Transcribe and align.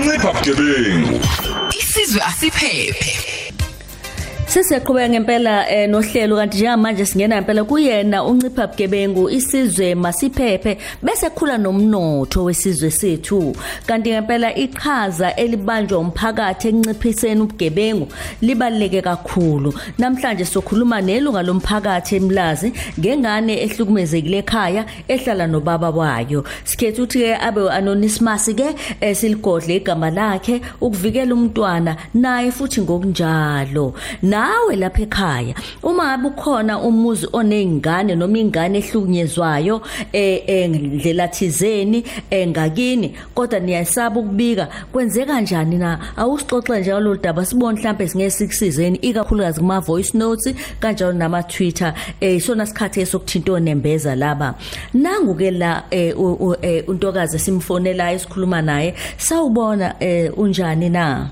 ncipha 0.00 0.32
bugebengu 0.32 1.20
isizwe 1.80 2.20
asiphephe 2.22 3.12
Sisiyaqhubeka 4.50 5.08
ngempela 5.08 5.70
eh 5.70 5.88
nohlelo 5.88 6.36
kanti 6.36 6.56
njengamanje 6.56 7.06
singena 7.06 7.36
ngempela 7.36 7.64
kuyena 7.64 8.24
uncipha 8.24 8.66
bugebengu 8.66 9.30
isizwe 9.30 9.94
masiphephe 9.94 10.76
bese 11.02 11.30
khula 11.30 11.56
nomnotho 11.58 12.44
wesizwe 12.44 12.90
sethu. 12.90 13.56
Kanti 13.86 14.10
ngempela 14.10 14.54
iqhaza 14.54 15.36
elibanjwa 15.36 15.98
umphakathi 15.98 16.68
enciphiseni 16.68 17.40
ubugebengu 17.40 18.08
libaleke 18.42 19.02
kakhulu. 19.02 19.72
Namhlanje 19.98 20.44
sokhuluma 20.44 21.00
nelunga 21.00 21.42
lomphakathi 21.42 22.16
emlazi 22.16 22.72
ngengane 22.98 23.54
ehlukumezekile 23.64 24.38
ekhaya 24.38 24.84
ehlala 25.08 25.46
nobaba 25.46 25.90
wayo. 25.90 26.44
Sikhethe 26.64 27.02
ukuthi 27.02 27.18
ke 27.18 27.34
abe 27.36 27.70
anonymous 27.70 28.50
ke 28.56 28.74
eh, 29.00 29.14
siligodle 29.14 29.76
igama 29.76 30.10
lakhe 30.10 30.60
ukuvikela 30.80 31.34
umntwana 31.34 31.96
naye 32.14 32.50
futhi 32.50 32.80
ngokunjalo. 32.82 33.94
Nawe 34.40 34.76
lapha 34.76 35.02
ekhaya. 35.02 35.54
Uma 35.82 36.04
ngabe 36.04 36.28
ukhona 36.28 36.78
umuzi 36.78 37.26
onezingane 37.32 38.14
noma 38.14 38.38
ingane 38.38 38.78
ehlukunyezwayo 38.78 39.82
eh 40.12 40.68
ndlela 40.68 41.28
thizeni 41.28 42.04
engakini 42.30 43.14
kodwa 43.34 43.60
niyasaba 43.60 44.20
ukubika 44.20 44.68
kwenzeka 44.92 45.34
kanjani 45.34 45.78
na? 45.78 45.98
Awusixoxe 46.16 46.80
nje 46.80 46.90
ngalolu 46.90 47.20
daba 47.20 47.44
sibone 47.44 47.78
mhlawumbe 47.78 48.08
singeke 48.08 48.30
sikusizeni 48.30 48.98
ikakhulukazi 48.98 49.60
kuma 49.60 49.80
voice 49.80 50.18
notes 50.18 50.54
kanjalo 50.80 51.12
nama 51.12 51.42
Twitter 51.42 51.94
eh 52.20 52.36
isona 52.36 52.66
sikhathi 52.66 53.00
esokuthinta 53.00 53.52
onembeza 53.52 54.14
laba. 54.14 54.54
Nangu 54.94 55.34
ke 55.34 55.50
la 55.50 55.84
eh 55.90 56.14
untokazi 56.88 57.38
simfonela 57.38 58.12
esikhuluma 58.12 58.62
naye 58.62 58.94
sawubona 59.16 59.94
eh 60.00 60.32
unjani 60.38 60.88
na? 60.88 61.28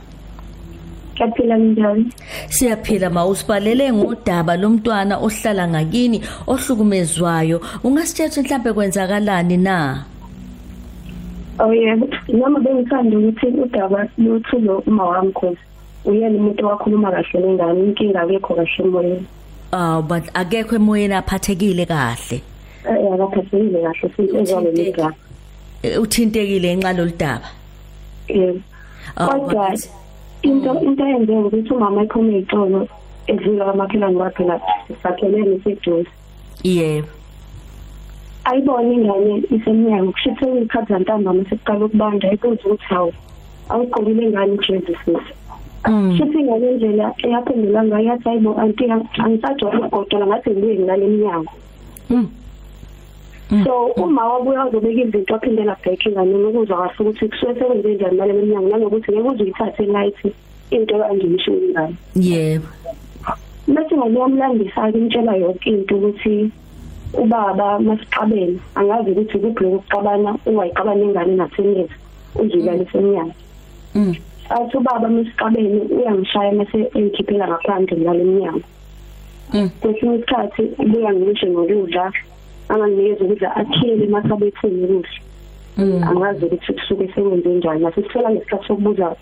Siyaphila 1.19 1.57
njani? 1.57 2.13
Siyaphila 2.49 3.11
mawusibalele 3.11 3.93
ngodaba 3.93 4.57
lomntwana 4.57 5.19
ohlala 5.19 5.69
ngakini 5.69 6.23
ohlukumezwayo. 6.47 7.61
Ungasitshela 7.85 8.43
mhlambe 8.43 8.73
kwenzakalani 8.73 9.57
na? 9.57 10.05
Oh 11.59 11.75
yebo, 11.75 12.09
noma 12.29 12.61
bengithanda 12.61 13.19
ukuthi 13.19 13.47
udaba 13.47 14.09
luthulo 14.19 14.79
uma 14.87 15.05
wami 15.05 15.33
cause 15.33 15.59
uyena 16.05 16.39
umuntu 16.39 16.67
owakhuluma 16.67 17.11
kahle 17.11 17.41
nengane 17.41 17.81
inkinga 17.85 18.21
akekho 18.23 18.55
kahle 18.55 18.85
emoyeni. 18.85 19.27
Ah 19.73 20.01
but 20.01 20.23
akekho 20.35 20.77
emoyeni 20.77 21.15
aphathekile 21.15 21.87
kahle. 21.87 22.43
Eh 22.87 23.13
akaphathekile 23.15 23.83
kahle 23.83 24.09
futhi 24.15 24.37
ezwane 24.37 24.71
ligama. 24.71 25.15
Uthintekile 26.01 26.77
ngenxa 26.77 26.93
loludaba. 26.93 27.49
Yebo. 28.29 28.61
Kodwa 29.17 29.75
into 30.42 30.70
into 30.81 31.05
eyenzeka 31.05 31.47
ukuthi 31.47 31.72
umama 31.72 32.03
ephuma 32.03 32.33
izolo 32.33 32.89
edlula 33.27 33.64
kwamakhelwane 33.64 34.19
wakhe 34.19 34.44
la 34.44 34.61
sakhelene 35.03 35.61
seduze. 35.64 36.11
Yebo. 36.62 37.08
Ayibona 38.44 38.92
ingane 38.92 39.42
isemnyango 39.50 40.12
kushithe 40.12 40.47
ikhathi 40.62 40.92
zantambama 40.92 41.44
sekuqala 41.48 41.84
ukubanda 41.84 42.33
ibuza 42.33 42.64
ukuthi 42.64 42.84
hawu 42.84 43.12
awugqokile 43.69 44.22
ingane 44.25 44.55
ijezi 44.55 44.94
futhi. 45.03 45.33
Shithi 46.16 46.42
ngale 46.42 46.72
ndlela 46.72 47.14
eyaphendula 47.25 47.84
ngayo 47.84 48.05
yathi 48.09 48.28
hayibo 48.28 48.50
anti 48.62 48.84
angisajwayele 49.25 49.86
ukugodola 49.86 50.27
ngathi 50.27 50.50
ngibuye 50.50 50.78
ngale 50.78 51.06
minyango 51.06 51.53
so 53.65 53.87
uma 53.97 54.29
wabuya 54.29 54.67
uzobeka 54.67 55.01
izinto 55.01 55.35
aphindela 55.35 55.77
back 55.85 56.07
enganeni 56.07 56.45
ukuzwa 56.45 56.77
kahle 56.77 57.01
ukuthi 57.01 57.29
kusuke 57.29 57.55
sekwenze 57.55 57.95
njani 57.95 58.17
mali 58.19 58.31
eminyango 58.31 58.69
nanokuthi 58.69 59.13
ngeke 59.13 59.29
uze 59.29 59.43
uyithathe 59.43 59.87
light 59.87 60.19
into 60.71 60.99
kanje 60.99 61.27
ngisho 61.27 61.53
ingane 61.53 61.95
yebo. 62.15 62.69
Bese 63.69 63.95
ngiyamlandisa 63.97 64.93
ke 64.93 64.99
imtshela 64.99 65.37
yonke 65.37 65.71
into 65.71 65.97
ukuthi 65.97 66.50
ubaba 67.15 67.78
masixabene 67.78 68.59
angazi 68.75 69.11
ukuthi 69.11 69.39
kuphi 69.39 69.65
ukuxabana 69.65 70.37
ungayiqabana 70.47 71.05
ingane 71.05 71.37
nasenethu 71.37 71.97
uzulale 72.37 72.87
semnyango 72.93 73.34
mm. 73.95 74.15
athi 74.51 74.77
ubaba 74.77 75.09
masixabene 75.09 75.81
uyangishaya 75.91 76.53
mase 76.53 76.78
engikhiphela 76.95 77.49
ngaphandle 77.49 77.97
ngale 77.97 78.25
minyango 78.25 78.69
mm. 79.55 79.71
Kwesinye 79.81 80.17
isikhathi 80.17 80.62
ubuya 80.78 81.15
ngisho 81.15 81.47
nokudla 81.47 82.12
anganikeza 82.69 83.25
ukudla 83.25 83.56
akhiyele 83.56 84.05
emakhabetheni 84.05 84.87
kuhle 84.87 86.03
angazi 86.09 86.45
ukuthi 86.45 86.73
kusuke 86.73 87.09
sekwenze 87.15 87.49
njani. 87.49 87.83
Nasisithola 87.83 88.31
ngesikhathi 88.31 88.67
sokubuza 88.67 89.17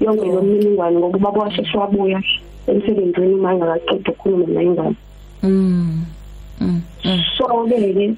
yonke 0.00 0.26
lo 0.26 0.42
mniningwane 0.42 0.98
ngoba 0.98 1.18
ubaba 1.18 1.40
washeshe 1.40 1.78
wabuya 1.78 2.22
emsebenzini 2.66 3.34
uma 3.34 3.52
engakaqedi 3.54 4.10
ukukhuluma 4.10 4.46
nayingane 4.46 4.96
mm. 5.42 6.04
So 7.36 7.44
ke 7.68 8.16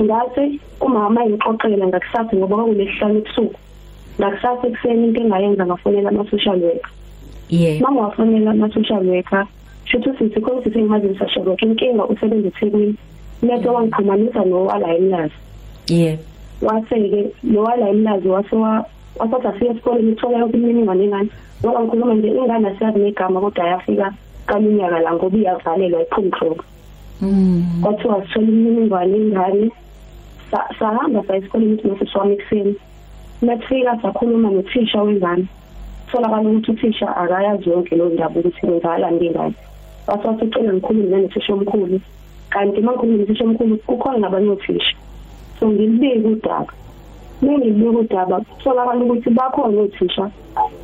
ngathi 0.00 0.60
umama 0.80 1.24
engixoxela 1.24 1.86
ngakusasa 1.86 2.36
ngoba 2.36 2.56
kwakulesihlanu 2.56 3.18
ebusuku. 3.18 3.58
Ngakusasa 4.18 4.66
ekuseni 4.68 5.04
into 5.08 5.20
engayenza 5.20 5.66
ngafonela 5.66 6.08
ama-social 6.08 6.58
worker. 6.62 6.90
Yebo 7.50 7.84
mama 7.84 8.00
wafonela 8.00 8.50
ama-social 8.50 9.04
worker 9.04 9.46
shuthi 9.84 10.10
sithi 10.18 10.40
khona 10.40 10.62
sithi 10.62 10.78
ngimazi 10.78 11.06
i-social 11.06 11.44
worker 11.48 11.68
inkinga 11.68 12.04
usebenza 12.06 12.48
ethekwini 12.48 12.94
mese 13.42 13.68
wangixhumanisa 13.68 14.44
nowala 14.44 14.94
emlazi 14.94 15.38
yebo 15.88 16.22
wase-ke 16.62 17.32
nowala 17.42 17.88
emlazi 17.88 18.28
wase 18.28 18.56
wasathi 19.18 19.46
afike 19.46 19.70
esikoleni 19.70 20.12
ithola 20.12 20.38
yonke 20.38 20.56
imininingwane 20.56 21.04
engane. 21.04 21.30
Ngoba 21.60 21.80
ngikhuluma 21.80 22.14
nje 22.14 22.28
ingane 22.28 22.68
asiyazi 22.68 22.98
negama 22.98 23.40
kodwa 23.40 23.66
yafika 23.66 24.12
kaminyaka 24.46 25.00
la 25.00 25.14
ngoba 25.14 25.38
iyavalelwa 25.38 26.02
iphumhlobo 26.02 26.64
mm. 27.20 27.80
Kwathiwa 27.82 28.22
sithola 28.26 28.48
imininingwane 28.48 29.16
ingane 29.16 29.70
sahamba 30.78 31.22
sa 31.26 31.36
esikoleni 31.36 31.72
ukuthi 31.72 31.88
mase 31.88 32.06
swami 32.06 32.32
ekuseni. 32.32 32.74
Masifika 33.42 33.98
sakhuluma 34.02 34.50
nothisha 34.50 35.02
wengane. 35.02 35.46
Tholakala 36.10 36.48
ukuthi 36.48 36.70
uthisha 36.70 37.16
akayazi 37.16 37.70
yonke 37.70 37.96
leyo 37.96 38.08
ndaba 38.08 38.40
ukuthi 38.40 38.60
kwenzakalani 38.60 39.16
ngengane. 39.16 39.54
Wasathi 40.06 40.44
ucela 40.44 40.72
ngikhulume 40.72 41.08
nanothisha 41.08 41.52
omkhulu. 41.52 42.00
Kanti 42.50 42.80
uma 42.80 42.92
ngikhuluma 42.92 43.18
nothisha 43.18 43.44
omkhulu 43.44 43.76
kukhona 43.86 44.18
nabanye 44.18 44.50
othisha 44.50 44.96
so 45.58 45.68
ngilibike 45.68 46.28
udaba 46.28 46.72
mengilibike 47.42 47.96
udaba 47.96 48.40
kutholakala 48.40 49.00
ukuthi 49.04 49.30
bakhona 49.30 49.80
othisha 49.80 50.30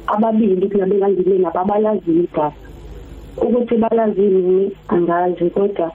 ababili 0.07 0.69
kulabelangile 0.69 1.39
nababalaziyo 1.39 2.23
idaba 2.25 2.53
ukuthi 3.37 3.77
balazini 3.77 4.71
angazi 4.89 5.51
kodwa 5.51 5.93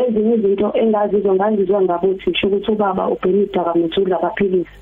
ezinye 0.00 0.34
izinto 0.34 0.68
engazizwa 0.80 1.34
ngazizwa 1.34 1.82
ngabothisha 1.82 2.46
ukuthi 2.46 2.70
ubaba 2.70 3.08
ubhema 3.12 3.42
idakamizwa 3.42 4.02
udla 4.02 4.16
amaphilisi. 4.18 4.76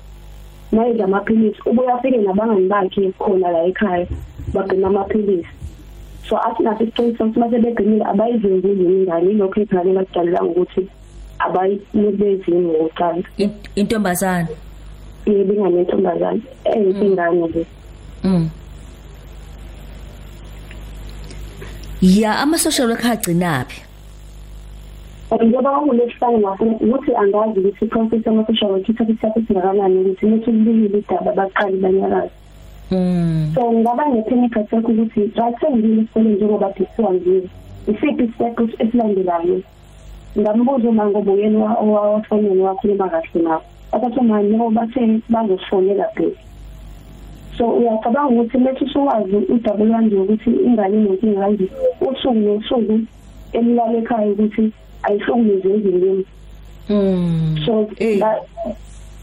Nayidla 0.71 1.05
amaphilisi 1.05 1.59
ubuye 1.69 1.91
afike 1.91 2.17
nabangani 2.17 2.67
bakhe 2.67 3.11
khona 3.19 3.51
la 3.51 3.61
ekhaya 3.69 4.07
babhema 4.53 4.87
amaphilisi. 4.87 5.53
So 6.29 6.37
athi 6.37 6.63
nathi 6.63 6.83
isiqiniseko 6.83 7.23
ukuthi 7.23 7.39
mase 7.39 7.57
begcinile 7.59 8.05
abayizenzile 8.05 8.83
ingane 8.85 9.31
ilokho 9.31 9.61
ekhaya 9.61 9.93
lakudalela 9.93 10.43
ngokuthi 10.43 10.81
abayibezini 11.39 12.69
ngokuqala. 12.69 13.23
Intombazana 13.75 14.49
yebo 15.25 15.53
ingane 15.53 15.77
yentombazane 15.77 16.41
eyintingane 16.65 17.47
le 17.53 17.65
mm. 18.23 18.49
Ya 22.01 22.39
ama 22.39 22.57
social 22.57 22.87
worker 22.89 23.11
agcinaphi 23.11 23.81
njengoba 25.35 25.69
kwakulesihlanu 25.71 26.37
ngafuna 26.39 26.71
ukuthi 26.71 27.15
angazi 27.15 27.59
ukuthi 27.59 27.85
i-process 27.85 28.25
yama-social 28.25 28.71
worker 28.71 28.91
ithatha 28.91 29.11
isikhathi 29.11 29.39
esingakanani 29.39 29.99
ukuthi 29.99 30.25
nithi 30.25 30.51
kubikile 30.51 30.97
idaba 30.99 31.31
baqale 31.31 31.77
banyakazi 31.77 32.33
mm 32.33 32.48
so 32.89 33.71
ngaba 33.71 34.05
ne-panic 34.09 34.57
attack 34.57 34.89
ukuthi 34.89 35.31
right 35.35 35.59
sengile 35.59 36.01
esikoleni 36.01 36.35
njengoba 36.35 36.73
disiwa 36.73 37.13
ngile 37.13 37.49
isiphi 37.87 38.23
isitep 38.23 38.81
esilandelayo? 38.81 39.61
Ngambuza 40.39 40.89
uma 40.89 41.05
ngoba 41.05 41.31
uyena 41.31 41.75
owafoneni 41.81 42.61
wakhuluma 42.61 43.09
kahle 43.09 43.41
nawo 43.41 43.61
abathi 43.91 44.19
njengoba 44.21 44.81
bathe 44.81 45.21
bazofonela 45.29 46.07
back 46.15 46.35
so 47.57 47.67
uyacabanga 47.67 48.41
ukuthi 48.41 48.57
lethi 48.57 48.83
usuwazi 48.85 49.35
udaba 49.35 49.85
lwanje 49.85 50.15
ukuthi 50.15 50.49
ingane 50.49 50.97
inenkinga 50.97 51.41
kanje 51.41 51.67
usuku 52.01 52.39
nosuku 52.39 52.99
emlala 53.53 53.97
ekhaya 53.97 54.31
ukuthi 54.31 54.71
ayihlukumeze 55.03 55.69
endleleni 55.73 56.25
mm 56.89 57.57
so 57.65 57.73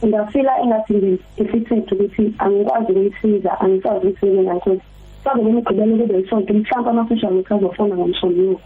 ngafila 0.05 0.61
engathi 0.63 1.19
ngifithethe 1.39 1.95
ukuthi 1.95 2.35
angikwazi 2.39 2.93
ukuyisiza 2.93 3.61
angisazi 3.61 4.07
ukuthi 4.07 4.27
yini 4.27 4.43
ngathi 4.43 4.81
sabe 5.25 5.43
ngigqibele 5.43 5.97
kube 5.97 6.21
isonto 6.21 6.55
mhlawumbe 6.55 6.91
ama-social 6.91 7.33
worker 7.35 7.57
azofona 7.57 7.95
ngomsombuluko 7.97 8.61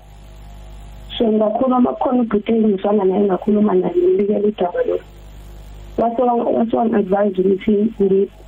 so 1.17 1.25
ngakhuluma 1.33 1.93
khona 2.01 2.23
ubhuti 2.23 2.53
engizwana 2.53 3.05
naye 3.05 3.25
ngakhuluma 3.25 3.75
naye 3.75 3.95
ngibikela 3.97 4.49
udaba 4.49 4.81
lo 4.89 4.99
wase 5.99 6.23
wase 6.77 6.97
advise 6.97 7.41
ukuthi 7.41 7.73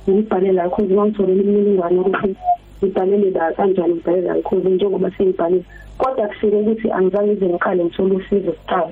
ngibhale 0.09 0.51
la 0.51 0.69
cause 0.69 0.93
ngangitholile 0.93 1.43
imininingwane 1.43 1.99
ukuthi 1.99 2.35
ngibhalele 2.83 3.29
la 3.31 3.51
kanjani 3.53 3.93
ngibhalele 3.93 4.27
la 4.27 4.41
cause 4.41 4.69
njengoba 4.69 5.11
sengibhalile 5.11 5.63
kodwa 5.97 6.27
kufike 6.27 6.55
ukuthi 6.55 6.91
angizange 6.91 7.31
ngize 7.31 7.45
ngiqale 7.45 7.83
ngithole 7.83 8.15
usizo 8.15 8.51
kuqala 8.51 8.91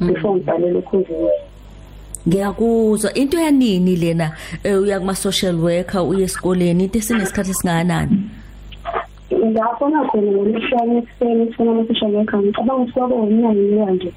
before 0.00 0.34
ngibhalele 0.34 0.82
cause 0.82 1.12
Ngiyakuzwa 2.28 3.14
into 3.14 3.38
yanini 3.38 3.96
lena 3.96 4.32
uya 4.64 5.00
kuma 5.00 5.14
social 5.14 5.54
worker 5.54 6.00
uye 6.00 6.24
esikoleni? 6.24 6.84
Into 6.84 6.98
esinesikhathi 6.98 7.54
singakanani 7.54 8.18
ngiyafona 9.30 10.04
khona 10.10 10.32
ngolesihlanu 10.32 10.98
ekuseni 10.98 11.46
sifuna 11.46 11.70
ama-social 11.70 12.10
worker. 12.14 12.38
Ngicabanga 12.38 12.74
ukuthi 12.74 12.92
kwabo 12.92 13.14
umnyaka 13.14 13.92
nje. 13.92 14.12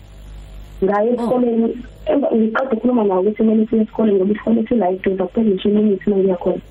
Ngaye 0.83 1.09
esikoleni 1.13 1.67
ngiqeda 2.35 2.63
ukukhuluma 2.63 3.03
nawo 3.03 3.21
ukuthi 3.21 3.37
kumele 3.37 3.65
siye 3.67 3.81
esikoleni 3.81 4.17
ngoba 4.17 4.33
isikole 4.33 4.67
sila 4.67 4.89
eduza 4.91 5.23
kuphela 5.23 5.49
ngisho 5.49 5.69
imithi 5.69 6.09
uma 6.09 6.17
ngiyakhona 6.17 6.61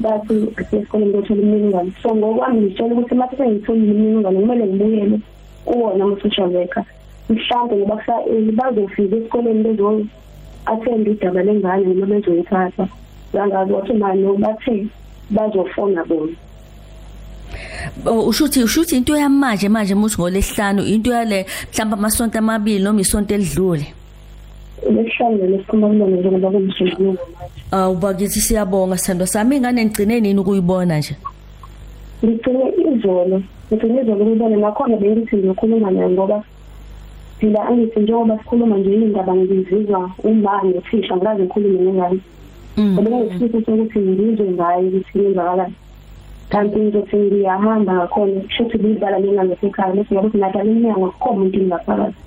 bathi 0.00 0.34
siye 0.68 0.82
esikoleni 0.82 1.10
ngiyothola 1.10 1.42
imininingwane. 1.42 1.92
So 2.02 2.14
ngokwami 2.14 2.60
ngitshela 2.60 2.94
ukuthi 2.94 3.14
uma 3.14 3.28
sengiyitholile 3.30 3.92
imininingwane 3.92 4.40
kumele 4.40 4.66
ngibuyele 4.66 5.20
kuwona 5.64 6.04
ama-social 6.04 6.48
worker. 6.48 6.84
Mhlawumbe 7.28 7.76
ngoba 7.76 8.02
bazofika 8.52 9.16
esikoleni 9.16 9.62
bezo 9.62 10.06
athenda 10.66 11.10
idaba 11.10 11.42
lengane 11.42 11.86
noma 11.86 12.06
bezoyithatha. 12.06 12.88
Yangazi 13.34 13.72
wathi 13.72 13.92
manje 13.92 14.38
bathe 14.38 14.86
bazofona 15.30 16.04
bona. 16.04 16.36
Ushuthi 18.06 18.62
ushuthi 18.62 18.96
into 18.96 19.16
yamanje 19.16 19.68
manje 19.68 19.94
muthi 19.94 20.16
ngolesihlanu 20.18 20.82
into 20.82 21.10
yale 21.10 21.46
mhlawumbe 21.72 21.96
amasonto 21.96 22.38
amabili 22.38 22.84
noma 22.84 23.00
isonto 23.00 23.34
elidlule? 23.34 23.86
Lesihlanu 24.90 25.46
lesikhumulelo 25.46 26.06
njengoba 26.06 26.50
kumsungulu 26.50 27.06
manje. 27.12 27.60
Ah 27.72 27.88
ubakithi 27.88 28.40
siyabonga 28.40 28.98
sithando 28.98 29.26
sami 29.26 29.56
ingane 29.56 29.84
ngigcine 29.84 30.20
nini 30.20 30.40
ukuyibona 30.40 30.98
nje? 30.98 31.16
Ngigcine 32.24 32.64
izolo 32.96 33.42
ngigcine 33.72 34.02
izolo 34.02 34.24
ukubona 34.24 34.56
nakhona 34.56 34.96
bengithi 34.96 35.36
ngiyokhuluma 35.36 35.90
naye 35.90 36.08
ngoba 36.08 36.44
angithi 37.44 38.00
njengoba 38.00 38.38
sikhuluma 38.38 38.78
nje 38.78 38.94
indaba 38.94 39.34
ngizizwa 39.36 40.10
uma 40.24 40.62
nothisha 40.62 41.16
ngikaze 41.16 41.42
ngikhulume 41.42 41.80
ngengane 41.80 42.20
ngoba 42.78 43.18
ngifisa 43.20 43.58
sokuthi 43.64 43.98
ngizwe 43.98 44.46
ngayo 44.52 44.88
ukuthi 44.88 45.18
yenzakalani 45.18 45.74
kanti 46.48 46.78
ngizothi 46.78 47.16
ngiyahamba 47.16 47.92
ngakhona 47.94 48.40
kushuthi 48.40 48.78
ngiyidlala 48.78 49.18
lengangesekhaya 49.18 49.92
bese 49.94 50.14
ngokuthi 50.14 50.38
nadala 50.38 50.70
iminyango 50.70 51.06
kukhona 51.10 51.36
umuntu 51.36 51.58
ngaphakathi 51.68 52.20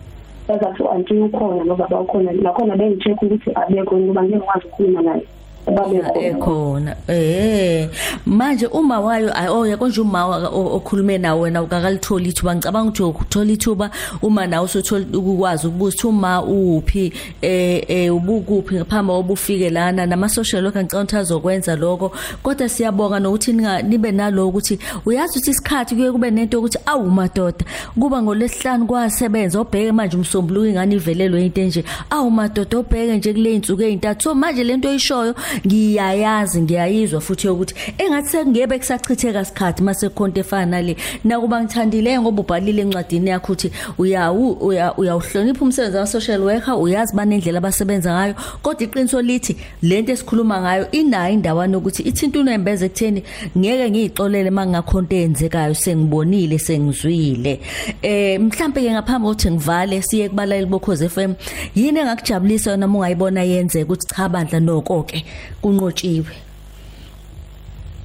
bazathi 0.47 0.83
anti 0.93 1.13
ukhona 1.13 1.63
nobaba 1.63 2.01
ukhona 2.01 2.31
nakhona 2.31 2.75
bengi-check 2.79 3.21
ukuthi 3.21 3.49
abekho 3.61 3.93
ngoba 3.97 4.21
ngeke 4.23 4.37
ngikwazi 4.37 4.65
ukukhuluma 4.65 5.01
naye 5.01 5.25
ekhona. 5.67 6.95
Eh 7.07 7.89
manje 8.25 8.67
uma 8.67 8.99
wayo 8.99 9.31
oya 9.51 9.77
konje 9.77 10.01
uma 10.01 10.25
okhulume 10.49 11.17
nawe 11.17 11.41
wena 11.41 11.61
ukakalitholi 11.61 12.29
ithuba. 12.29 12.55
Ngicabanga 12.55 12.89
ukuthi 12.89 13.03
ukuthola 13.03 13.51
ithuba 13.51 13.91
uma 14.21 14.47
nawe 14.47 14.65
usuthola 14.65 15.05
ukwazi 15.13 15.67
ukubuza 15.67 16.07
uma 16.07 16.41
uphi 16.41 17.13
eh 17.41 17.83
eh 17.87 18.15
ubukuphi 18.15 18.75
ngaphambi 18.75 19.11
obufike 19.11 19.69
lana. 19.69 20.05
Nama 20.05 20.29
social 20.29 20.63
worker 20.63 20.83
ngicabanga 20.83 21.03
ukuthi 21.03 21.15
azokwenza 21.17 21.75
lokho. 21.75 22.11
Kodwa 22.43 22.69
siyabonga 22.69 23.19
nokuthi 23.19 23.53
nibe 23.83 24.11
nalo 24.11 24.47
ukuthi 24.47 24.79
uyazi 25.05 25.39
ukuthi 25.39 25.51
isikhathi 25.51 25.95
kuye 25.95 26.11
kube 26.11 26.31
nento 26.31 26.59
ukuthi 26.59 26.77
awu 26.85 27.09
madoda 27.09 27.65
kuba 27.99 28.21
ngolesihlanu 28.21 28.85
kwasebenza 28.85 29.59
obheke 29.59 29.91
manje 29.91 30.17
umsombuluko 30.17 30.67
ingane 30.67 30.95
ivelelwe 30.95 31.45
into 31.45 31.61
enje. 31.61 31.83
Awu 32.09 32.31
madoda 32.31 32.77
obheke 32.77 33.17
nje 33.17 33.33
kule 33.33 33.55
insuku 33.55 33.81
ezintathu 33.81 34.23
so 34.23 34.35
manje 34.35 34.63
lento 34.63 34.89
oyishoyo 34.89 35.35
ngiyayazi 35.65 36.61
ngiyayizwa 36.61 37.21
futhi 37.21 37.47
ukuthi 37.49 37.75
engathi 37.97 38.29
sekungebe 38.29 38.79
kusachitheka 38.79 39.41
isikhathi 39.41 39.83
mase 39.83 40.09
khonto 40.09 40.39
efana 40.39 40.65
nale 40.65 40.97
nakuba 41.23 41.63
ngithandile 41.63 42.19
ngoba 42.19 42.41
ubhalile 42.41 42.81
encwadini 42.81 43.29
yakho 43.29 43.53
ukuthi 43.53 43.71
uyawu 43.97 44.51
uyawuhlonipha 44.97 45.61
umsebenzi 45.61 45.97
wa 45.97 46.07
social 46.07 46.41
worker 46.41 46.73
uyazi 46.73 47.15
banendlela 47.15 47.57
abasebenza 47.57 48.13
ngayo. 48.13 48.35
Kodwa 48.61 48.83
iqiniso 48.83 49.21
lithi 49.21 49.57
lento 49.81 50.11
esikhuluma 50.11 50.61
ngayo 50.61 50.91
inayo 50.91 51.33
indawana 51.33 51.77
ukuthi 51.77 52.03
ithinta 52.03 52.39
unembeze 52.39 52.85
ekutheni 52.85 53.23
ngeke 53.57 53.89
ngiyixolele 53.91 54.49
mangakhonto 54.49 55.15
eyenzekayo 55.15 55.73
sengibonile 55.75 56.59
sengizwile. 56.59 57.59
Eh 58.01 58.39
mhlambe 58.39 58.81
ke 58.81 58.91
ngaphambi 58.91 59.27
kokuthi 59.27 59.51
ngivale 59.51 60.01
siye 60.01 60.29
kubalaleli 60.29 60.65
bokhoze 60.65 61.09
FM 61.09 61.33
yini 61.75 61.99
engakujabulisa 61.99 62.71
yona 62.71 62.85
uma 62.85 62.97
ungayibona 62.97 63.43
yenzeka 63.43 63.85
ukuthi 63.85 64.07
cha 64.07 64.29
bandla 64.29 64.59
noko 64.59 65.03
ke 65.03 65.25
kunqotshiwe. 65.61 66.33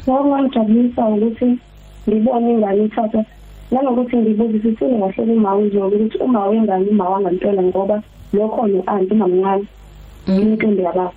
Ngokungijabulisa 0.06 1.02
ukuthi 1.06 1.48
ngibone 2.08 2.50
ingane 2.52 2.84
ithatha 2.84 3.24
nanokuthi 3.70 4.16
ngibuze 4.16 4.68
ukuthi 4.68 4.84
ngahle 4.84 5.32
uma 5.32 5.56
uzobe 5.56 5.96
ukuthi 5.96 6.18
uma 6.18 6.46
wengane 6.46 6.88
uma 6.90 7.08
wangantwana 7.08 7.62
ngoba 7.62 8.02
lokho 8.32 8.66
no-anti 8.66 9.14
mamncane. 9.14 9.66
Intombi 10.26 10.82
yababa. 10.82 11.12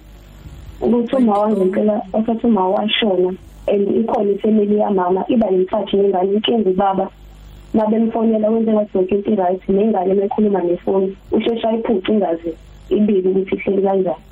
Ukuthi 0.81 1.16
uma 1.16 1.33
wangempela 1.39 2.01
osathi 2.13 2.45
uma 2.48 2.69
washona 2.69 3.36
and 3.68 3.88
ikhona 3.88 4.31
ifamily 4.31 4.77
yamama 4.77 5.25
iba 5.27 5.51
nemthathi 5.51 5.98
nengane 5.98 6.33
inkinga 6.33 6.69
ubaba 6.69 7.10
nabemfonela 7.74 8.50
wenze 8.50 8.72
ngathi 8.72 8.98
yonke 8.98 9.16
into 9.16 9.36
right 9.36 9.69
nengane 9.69 10.24
ekhuluma 10.25 10.62
nefoni. 10.62 11.18
Ushesha 11.31 11.69
ayiphuce 11.69 12.12
ingazi 12.12 12.51
ibili 12.89 13.30
ukuthi 13.30 13.56
ihleli 13.56 13.81
kanjani. 13.81 14.24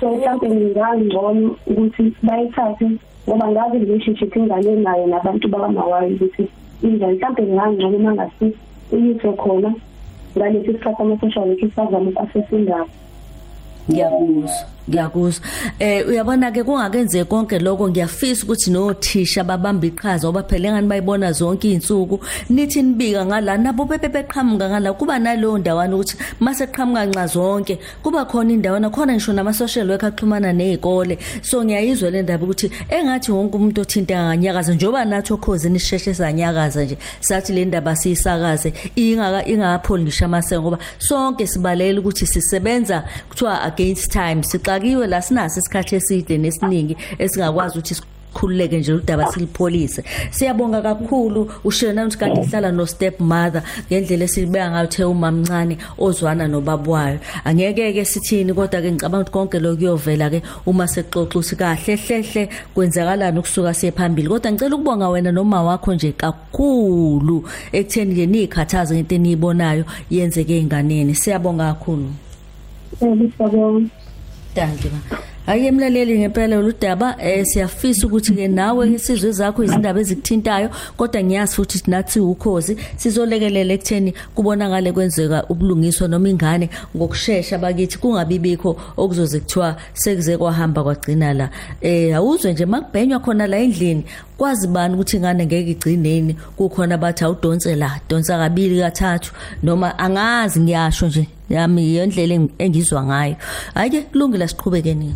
sowuyaphendula 0.00 0.86
ngingangcono 0.96 1.56
ukuthi 1.70 2.04
bayithathe 2.22 2.86
ngoba 3.26 3.46
ngazi 3.50 3.78
relationship 3.78 4.36
ingane 4.36 4.70
nayo 4.84 5.06
nabantu 5.06 5.48
bakamawayo 5.48 6.14
ukuthi 6.14 6.44
injani 6.82 7.14
mhlawumbe 7.14 7.42
ngingangcono 7.42 7.96
uma 7.96 8.12
ngasi 8.14 8.46
uyise 8.92 9.32
khona 9.40 9.70
ngalesi 10.36 10.72
sikhathi 10.72 11.02
ama-social 11.02 11.48
worker 11.48 11.68
isazama 11.68 12.10
uku-assess 12.10 12.48
ngiyakuzwa 13.88 14.77
ngiyakuzwa 14.88 15.44
eh 15.78 16.08
uyabona 16.08 16.50
ke 16.50 16.64
kungakenzeki 16.64 17.24
konke 17.28 17.58
lokho 17.58 17.88
ngiyafisa 17.88 18.44
ukuthi 18.44 18.70
nothisha 18.70 19.44
babamba 19.44 19.86
iqhaza 19.86 20.28
ngoba 20.28 20.42
phela 20.42 20.68
engani 20.68 20.88
bayibona 20.88 21.32
zonke 21.32 21.68
izinsuku 21.68 22.20
nithi 22.50 22.82
nibika 22.82 23.26
ngala 23.26 23.58
nabo 23.58 23.84
bebe 23.84 24.08
beqhamuka 24.08 24.68
ngala 24.68 24.92
kuba 24.92 25.18
nalowo 25.18 25.58
ndawana 25.58 25.96
ukuthi 25.96 26.16
mase 26.40 26.66
qhamuka 26.66 27.06
nca 27.06 27.26
zonke 27.26 27.78
kuba 28.02 28.24
khona 28.24 28.52
indawana 28.52 28.90
khona 28.90 29.12
ngisho 29.12 29.32
nama 29.32 29.52
social 29.52 29.90
worker 29.90 30.08
axhumana 30.08 30.52
nezikole 30.52 31.18
so 31.42 31.64
ngiyayizwa 31.64 32.10
le 32.10 32.22
ndaba 32.22 32.44
ukuthi 32.44 32.70
engathi 32.88 33.32
wonke 33.32 33.56
umuntu 33.56 33.80
othinta 33.80 34.24
nganyakaza 34.24 34.74
njoba 34.74 35.04
nathi 35.04 35.32
okhozi 35.32 35.70
nisheshe 35.70 36.14
sanyakaza 36.14 36.84
nje 36.84 36.98
sathi 37.20 37.52
le 37.52 37.64
ndaba 37.64 37.96
siyisakaze 37.96 38.72
ingaka 38.96 39.46
ingapholi 39.46 40.02
ngisho 40.02 40.24
amase 40.24 40.58
ngoba 40.58 40.78
sonke 40.98 41.46
sibalela 41.46 42.00
ukuthi 42.00 42.26
sisebenza 42.26 43.04
kuthiwa 43.28 43.62
against 43.62 44.12
time 44.12 44.42
sixa 44.42 44.77
sifakiwe 44.78 45.06
la 45.06 45.22
sinaso 45.22 45.60
isikhathi 45.60 45.96
eside 45.96 46.38
nesiningi 46.38 46.96
esingakwazi 47.18 47.78
ukuthi 47.78 48.02
khululeke 48.34 48.78
nje 48.78 48.92
udaba 48.92 49.32
silipholise. 49.32 50.04
Siyabonga 50.30 50.82
kakhulu 50.82 51.50
ushena 51.64 52.04
ukuthi 52.04 52.18
kanti 52.18 52.40
ihlala 52.40 52.72
no 52.72 52.86
step 52.86 53.20
mother 53.20 53.62
ngendlela 53.90 54.24
esibeka 54.24 54.70
ngayo 54.70 54.86
the 54.86 55.04
umamncane 55.04 55.78
ozwana 55.98 56.46
nobabwayo 56.46 57.18
angeke 57.44 57.92
ke 57.92 58.04
sithini 58.04 58.54
kodwa 58.54 58.82
ke 58.82 58.92
ngicabanga 58.92 59.30
ukuthi 59.30 59.32
konke 59.32 59.58
lokho 59.58 59.76
kuyovela 59.76 60.30
ke 60.30 60.42
uma 60.66 60.86
sexoxa 60.86 61.56
kahle 61.56 61.96
hlehle 61.96 62.48
kwenzakalani 62.74 63.38
ukusuka 63.38 63.74
sephambili 63.74 64.28
kodwa 64.28 64.52
ngicela 64.52 64.76
ukubonga 64.76 65.08
wena 65.08 65.32
noma 65.32 65.62
wakho 65.62 65.94
nje 65.94 66.12
kakhulu 66.12 67.44
ekutheni 67.72 68.14
ke 68.14 68.26
nikhathaza 68.26 68.94
ngento 68.94 69.14
eniyibonayo 69.14 69.84
yenzeke 70.10 70.58
einganeni 70.58 71.14
siyabonga 71.14 71.74
kakhulu. 71.74 72.12
Ngiyabonga 73.02 73.97
Danke 74.58 74.88
ba. 74.90 75.18
Hayi 75.46 75.66
emlaleli 75.66 76.18
ngempela 76.18 76.58
udaba 76.58 77.16
eh 77.22 77.44
siyafisa 77.44 78.06
ukuthi 78.06 78.34
ke 78.34 78.48
nawe 78.48 78.90
isizwe 78.90 79.32
zakho 79.32 79.64
izindaba 79.64 80.00
ezikuthintayo 80.00 80.68
kodwa 80.96 81.22
ngiyazi 81.22 81.54
futhi 81.54 81.90
nathi 81.90 82.20
ukhozi. 82.20 82.76
Sizolekelela 82.96 83.74
ekutheni 83.74 84.12
kubonakale 84.34 84.92
kwenzeka 84.92 85.46
ubulungiswa 85.48 86.08
noma 86.08 86.28
ingane 86.28 86.68
ngokusheshsha 86.96 87.58
bakithi 87.58 87.98
kungabi 87.98 88.38
bikho 88.38 88.76
okuzoze 88.96 89.40
kuthiwa 89.40 89.76
sekuze 89.94 90.36
kwahamba 90.36 90.82
kwagcina 90.82 91.32
la. 91.32 91.50
Eh 91.80 92.16
awuzwe 92.16 92.52
nje 92.52 92.66
makubhenywa 92.66 93.20
khona 93.20 93.46
la 93.46 93.58
endlini 93.58 94.04
kwazi 94.36 94.66
bani 94.68 94.94
ukuthi 94.94 95.16
ingane 95.16 95.46
ngeke 95.46 95.70
igcineni 95.70 96.36
kukhona 96.56 96.98
bathi 96.98 97.24
awudonse 97.24 97.76
la 97.76 98.00
donsa 98.08 98.38
kabili 98.38 98.80
kathathu 98.80 99.32
noma 99.62 99.98
angazi 99.98 100.60
ngiyasho 100.60 101.06
nje. 101.06 101.37
Yami 101.50 101.94
yendlela 101.94 102.48
engizwa 102.58 103.02
ngayo. 103.02 103.36
Hayi 103.74 103.90
ke 103.90 104.00
kulungile 104.12 104.48
siqhubeke 104.48 104.94
nini? 104.94 105.14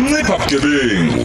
Ncipha 0.00 0.38
bugebengu. 0.38 1.24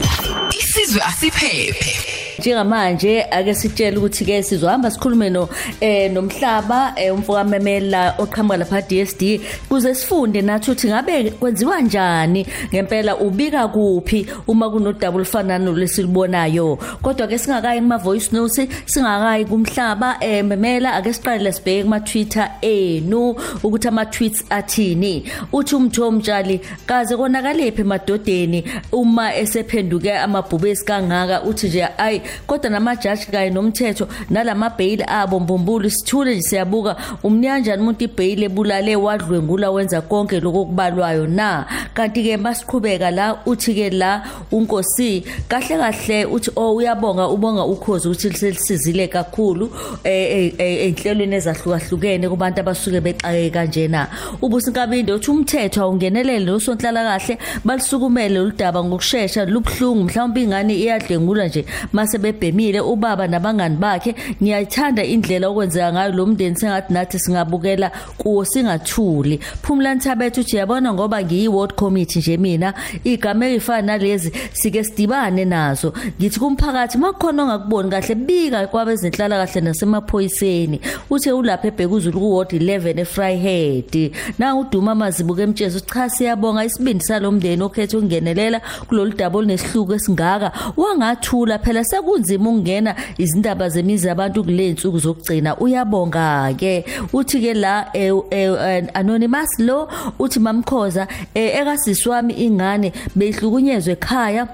Isizwe 0.60 1.02
asiphephe. 1.02 2.05
Njengamanje 2.46 3.24
ake 3.24 3.54
sitshele 3.54 3.98
ukuthi 3.98 4.26
ke 4.26 4.44
sizohamba 4.44 4.92
sikhulume 4.92 5.30
no 5.30 5.50
eh 5.82 6.12
nomhlaba 6.12 6.94
eh, 6.96 7.14
umfoka 7.14 7.44
memela 7.44 8.16
oqhamuka 8.18 8.58
lapha 8.58 8.82
DSD 8.82 9.42
kuze 9.70 9.96
sifunde 9.96 10.42
nathi 10.42 10.72
ukuthi 10.72 10.88
ngabe 10.88 11.32
kwenziwa 11.32 11.76
kanjani 11.76 12.46
ngempela 12.74 13.18
ubika 13.18 13.68
kuphi 13.68 14.28
uma 14.48 14.70
kunodaba 14.70 15.18
olufanana 15.18 15.72
lesilibonayo 15.72 16.78
kodwa 17.02 17.28
ke 17.28 17.38
singakayi 17.38 17.82
kuma 17.82 17.98
voice 17.98 18.30
notes 18.32 18.68
singakayi 18.86 19.46
kumhlaba 19.46 20.18
eh 20.22 20.44
memela 20.44 20.94
ake 20.94 21.14
siqale 21.14 21.52
sibheke 21.52 21.84
kuma 21.84 22.00
Twitter 22.00 22.52
enu 22.62 23.36
ukuthi 23.64 23.88
ama 23.88 24.06
tweets 24.06 24.44
athini. 24.50 25.24
Uthi 25.54 25.76
umtho 25.76 26.08
omtshali 26.08 26.62
kaze 26.86 27.18
konakaliphi 27.18 27.82
emadodeni? 27.82 28.64
Uma 28.92 29.36
esephenduke 29.36 30.18
amabhubesi 30.18 30.86
kangaka 30.86 31.44
uthi 31.44 31.68
nje 31.68 31.88
ayi 31.98 32.22
kodwa 32.48 32.70
namajaji 32.70 33.26
kanye 33.26 33.50
nomthetho 33.50 34.08
nalama 34.30 34.70
bail 34.70 35.04
abo 35.08 35.40
mbumbulu 35.40 35.90
sithule 35.90 36.32
nje 36.32 36.42
siyabuka 36.42 36.96
umnyanjani 37.24 37.82
umuntu 37.82 38.04
ibail 38.04 38.44
ebulale 38.44 38.96
wadlwengula 38.96 39.72
wenza 39.72 40.02
konke 40.02 40.40
lokubalwayo 40.40 41.28
na? 41.28 41.66
Kanti 41.94 42.24
ke 42.24 42.38
masiqhubeka 42.38 43.12
la 43.12 43.38
uthi 43.46 43.74
ke 43.74 43.90
la 43.90 44.24
unkosi 44.52 45.24
kahle 45.48 45.78
kahle 45.78 46.26
uthi 46.26 46.52
oh 46.56 46.76
uyabonga 46.76 47.28
ubonga 47.28 47.66
ukhozi 47.66 48.08
ukuthi 48.08 48.30
lisizile 48.30 49.08
kakhulu 49.08 49.72
enhlelweni 50.04 51.36
ezahlukahlukene 51.36 52.30
kubantu 52.30 52.60
abasuke 52.60 53.02
bexake 53.02 53.50
kanjena. 53.50 54.08
Ubusinkabinde 54.42 55.14
uthi 55.14 55.32
umthetho 55.32 55.82
awungenelele 55.82 56.46
nosonhlala 56.46 57.04
kahle 57.04 57.38
balisukumele 57.66 58.40
uludaba 58.40 58.84
ngokusheshsha 58.84 59.46
lubhlungu 59.46 60.04
mhlawumbe 60.04 60.42
ingane 60.44 60.74
iyadlengula 60.76 61.48
nje 61.48 61.66
mase 61.94 62.18
bebhemile 62.32 62.80
ubaba 62.82 63.28
nabangani 63.28 63.78
bakhe. 63.78 64.16
Ngiyayithanda 64.42 65.04
indlela 65.04 65.48
okwenzeka 65.50 65.94
ngayo 65.94 66.12
lo 66.12 66.26
mndeni 66.26 66.56
sengathi 66.56 66.94
nathi 66.94 67.20
singabukela 67.20 67.92
kuwo 68.18 68.46
singathuli. 68.46 69.40
Phumlani 69.62 70.00
Thabethe 70.00 70.42
uthi 70.42 70.58
yabona 70.58 70.94
ngoba 70.94 71.24
ngiyi 71.24 71.48
ward 71.48 71.76
committee 71.76 72.20
nje 72.20 72.38
mina. 72.38 72.74
Igama 73.04 73.46
elifana 73.46 73.82
nalezi 73.82 74.32
sike 74.54 74.84
sidibane 74.84 75.46
nazo. 75.46 75.94
Ngithi 76.20 76.40
kumphakathi 76.40 76.98
makukhona 76.98 77.44
ongakuboni 77.44 77.90
kahle 77.90 78.16
bika 78.16 78.68
kwabezenhlala 78.68 79.46
kahle 79.46 79.62
nasemaphoyiseni. 79.62 80.82
Uthe 81.10 81.32
ulapha 81.32 81.68
ebhekuzulu 81.68 82.20
ku 82.20 82.36
ward 82.36 82.52
11 82.52 83.00
eFryhead. 83.00 84.12
Na 84.40 84.56
uduma 84.56 84.96
mazibuke 84.96 85.42
emtshezi 85.44 85.82
cha 85.82 86.10
siyabonga 86.10 86.66
isibindi 86.66 87.04
salomndeni 87.04 87.64
okhethe 87.64 87.98
ukungenelela 87.98 88.62
kulolu 88.88 89.14
daba 89.14 89.38
olunesihluku 89.40 89.94
esingaka. 89.94 90.52
Wangathula 90.78 91.60
phela 91.60 91.84
sekunzima 92.06 92.50
ukungena 92.50 92.96
izindaba 93.18 93.70
zemizi 93.70 94.10
abantu 94.10 94.44
kule 94.44 94.72
nsuku 94.72 95.00
zokugcina. 95.00 95.58
Uyabonga 95.58 96.54
ke. 96.58 96.86
Uthi 97.14 97.42
ke 97.42 97.54
la 97.54 97.90
e, 97.94 98.12
e, 98.32 98.88
anonymous 98.94 99.60
lo 99.60 99.90
uthi 100.20 100.40
mamkhoza 100.40 101.08
e, 101.34 101.42
ekasisi 101.42 102.10
wami 102.10 102.34
ingane 102.34 102.94
beyihlukunyezwe 103.16 103.94
ekhaya 103.94 104.48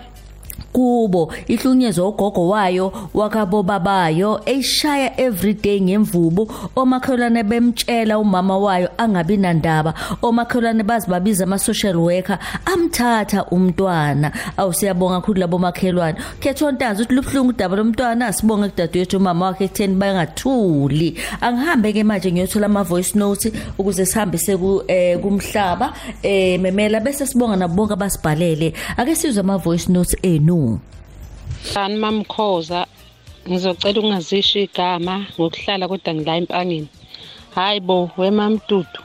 kubo. 0.74 1.34
Ihlunyezwe 1.48 2.06
ugogo 2.06 2.48
wayo 2.50 2.94
wakabo 3.14 3.64
babayo 3.64 4.42
eyishaya 4.46 5.20
everyday 5.22 5.82
ngemvubu. 5.82 6.52
Omakhelwane 6.76 7.44
bemtshela 7.44 8.20
umama 8.20 8.58
wayo 8.58 8.90
angabi 8.98 9.38
nandaba. 9.38 9.94
Omakhelwane 10.22 10.84
bazibabiza 10.84 11.44
ama 11.44 11.58
social 11.60 11.96
worker. 11.98 12.40
Amthatha 12.66 13.46
umntwana. 13.52 14.32
Awusiyabonga 14.58 15.16
kakhulu 15.22 15.40
labo 15.40 15.58
makhelwane. 15.60 16.18
Khetho 16.40 16.72
ntanzi 16.72 17.02
uthi 17.04 17.14
lubhlungu 17.14 17.50
udaba 17.50 17.76
lomntwana. 17.76 18.34
Sibonge 18.34 18.70
kudadewethu 18.70 19.18
umama 19.18 19.46
wakhe 19.46 19.64
ekutheni 19.66 19.96
bangathuli 19.96 21.18
angihambe 21.42 21.94
ke 21.94 22.04
manje 22.04 22.32
ngiyothola 22.32 22.66
ama 22.66 22.84
voice 22.84 23.16
notes 23.20 23.52
ukuze 23.78 24.06
sihambise 24.06 24.58
ku 24.58 24.84
eh, 24.88 25.20
kumhlaba 25.20 25.94
eh 26.24 26.60
memela. 26.60 27.00
Bese 27.00 27.26
sibonga 27.26 27.56
nabo 27.56 27.76
bonke 27.76 27.94
abasibhalele. 27.94 28.74
Ake 28.98 29.16
sizwe 29.16 29.40
ama 29.42 29.58
voice 29.58 29.90
notes 29.92 30.16
enu. 30.24 30.61
Sani 31.72 31.96
mamkhoza 32.04 32.80
ngizocela 33.48 34.00
ungazisho 34.02 34.60
igama 34.66 35.16
ngokuhlala 35.36 35.86
kodwa 35.92 36.12
ngila 36.16 36.34
empangeni. 36.40 36.90
Hayi 37.56 37.80
bo 37.88 37.98
wemamdudu 38.20 39.02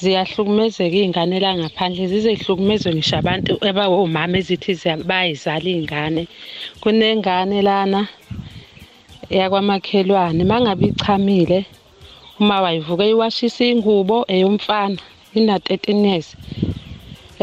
ziyahlukumezeka 0.00 0.96
iy'ngane 1.00 1.36
la 1.44 1.50
ngaphandle 1.58 2.04
zize 2.10 2.30
zihlukumezwe 2.34 2.90
ngisho 2.94 3.16
abantu 3.22 3.52
abawomama 3.68 4.36
ezithi 4.40 4.72
bayizala 5.08 5.68
iy'ngane. 5.72 6.22
Kunengane 6.82 7.58
lana 7.68 8.00
yakwamakhelwane 9.38 10.42
uma 10.44 10.56
ngabe 10.62 10.86
ichamile 10.92 11.58
uma 12.40 12.56
wayivuka 12.64 13.04
iwashisa 13.12 13.64
ingubo 13.72 14.16
eyomfana 14.34 15.00
ina 15.38 15.56
13 15.58 16.06
years 16.06 16.28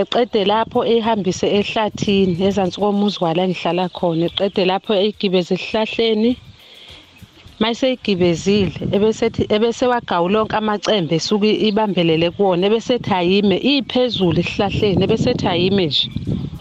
eqede 0.01 0.41
lapho 0.51 0.79
ehambise 0.95 1.47
ehlathini 1.59 2.35
ezansi 2.47 2.77
komuzi 2.81 3.17
wala 3.23 3.41
engihlala 3.45 3.85
khona 3.97 4.25
eqede 4.29 4.63
lapho 4.71 4.91
eyigibeze 5.01 5.53
esihlahleni. 5.57 6.31
Mayiseyigibezile 7.61 8.73
ebesethi 8.95 9.43
ebese 9.55 9.85
wagawu 9.91 10.27
lonke 10.33 10.55
amacembe 10.57 11.13
esuke 11.19 11.49
ibambelele 11.67 12.27
kuwona 12.35 12.63
ebesethi 12.69 13.11
ayime 13.19 13.57
iphezulu 13.73 14.39
esihlahleni 14.43 15.01
ebesethi 15.05 15.45
ayime 15.53 15.85
nje 15.85 16.03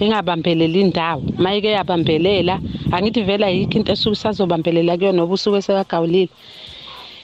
ingabambeleli 0.02 0.80
indawo. 0.84 1.22
Mayike 1.42 1.70
yabambelela 1.78 2.54
angithi 2.94 3.22
vela 3.28 3.48
yikho 3.56 3.76
into 3.78 3.92
esuke 3.92 4.16
isazobambelela 4.16 4.92
kuyona 4.98 5.22
ngoba 5.22 5.34
usuke 5.34 5.60
sekagawulile. 5.66 6.28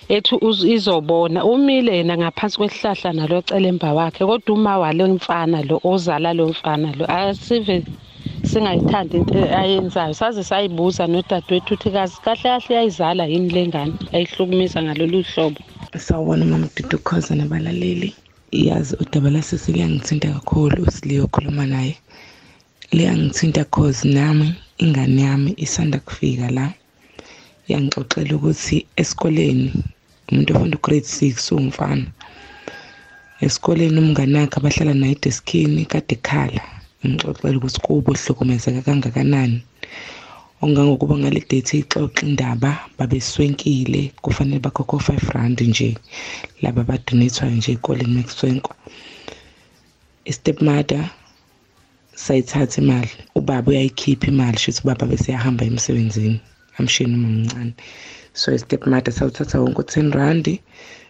Ethi 0.08 0.36
izobona. 0.74 1.44
Umile 1.44 1.96
yena 1.96 2.16
ngaphansi 2.16 2.56
kwesihlahla 2.58 3.12
nalo 3.12 3.42
celemba 3.42 3.92
wakhe 3.94 4.24
kodwa 4.26 4.54
uma 4.54 4.78
walo 4.78 5.08
mfana 5.08 5.62
lo 5.62 5.80
ozala 5.84 6.32
lo 6.32 6.48
mfana 6.48 6.92
lo 6.98 7.04
asive 7.10 7.84
singayithandi 8.42 9.16
into 9.16 9.38
ayenzayo. 9.60 10.14
Saze 10.14 10.44
sayibuza 10.44 11.06
nodadewethu 11.06 11.74
ukuthi 11.74 11.90
kazi 11.90 12.16
kahle 12.24 12.42
kahle 12.42 12.74
yayizala 12.74 13.26
yini 13.26 13.50
le 13.50 13.66
ngane? 13.66 13.92
Ayihlukumisa 14.12 14.82
ngalolu 14.82 15.22
hlobo. 15.22 15.60
Sawubona 15.98 16.44
mama 16.44 16.68
dudu 16.76 16.98
khoza 16.98 17.34
nabalaleli. 17.34 18.14
Yazi 18.52 18.96
udaba 19.00 19.30
lasisi 19.30 19.72
liyangithinta 19.72 20.28
kakhulu 20.32 20.90
siliyo 20.90 21.26
khuluma 21.26 21.66
naye. 21.66 21.96
Liyangithinta 22.92 23.64
cause 23.64 24.08
nami 24.08 24.54
ingane 24.78 25.22
yami 25.22 25.54
isanda 25.56 25.98
kufika 25.98 26.50
la. 26.50 26.72
Yangixoxela 27.68 28.36
ukuthi 28.36 28.86
esikoleni 28.96 29.72
umuntu 30.30 30.50
ofunda 30.52 30.76
ugrade 30.78 31.08
six 31.16 31.34
uwumfana 31.52 32.06
esikoleni 33.44 33.98
umngane 34.00 34.38
wakhe 34.40 34.56
abahlala 34.58 34.94
naye 34.94 35.12
edeskini 35.18 35.82
kade 35.92 36.14
ekhala. 36.16 36.62
Ngixoxela 37.06 37.56
ukuthi 37.58 37.80
kubo 37.84 38.10
hlukumezeka 38.12 38.80
kangakanani. 38.86 39.58
Ongangokuba 40.62 41.14
ngale 41.18 41.40
date 41.50 41.72
ixoxa 41.82 42.22
indaba 42.26 42.70
babeswenkile 42.98 44.00
kufanele 44.22 44.58
bakhokho 44.64 44.96
5 44.96 45.32
rand 45.34 45.58
nje. 45.60 45.90
Laba 46.62 46.82
badonethwayo 46.88 47.54
nje 47.56 47.72
ekoleni 47.76 48.14
mekuswenko 48.16 48.72
istepmother 50.30 51.04
sayithatha 52.14 52.80
imali. 52.82 53.10
Ubaba 53.38 53.68
uyayikhipha 53.70 54.26
imali 54.32 54.58
shuthi 54.58 54.80
ubaba 54.82 55.06
bese 55.06 55.32
yahamba 55.32 55.64
emsebenzini. 55.64 56.40
Amshini 56.78 57.14
uma 57.14 57.28
mncane 57.28 57.72
so 58.32 58.54
istepmother 58.54 59.12
sawuthatha 59.12 59.60
wonke 59.60 59.80
u-10 59.80 60.10
randi 60.12 60.60